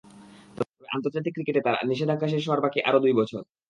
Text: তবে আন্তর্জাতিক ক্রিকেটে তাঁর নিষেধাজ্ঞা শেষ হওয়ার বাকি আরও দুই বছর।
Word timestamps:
তবে 0.57 0.85
আন্তর্জাতিক 0.89 1.33
ক্রিকেটে 1.35 1.61
তাঁর 1.65 1.87
নিষেধাজ্ঞা 1.89 2.27
শেষ 2.27 2.43
হওয়ার 2.45 2.63
বাকি 2.65 2.79
আরও 2.81 2.99
দুই 3.03 3.13
বছর। 3.19 3.41